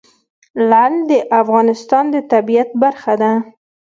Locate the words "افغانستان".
1.41-2.03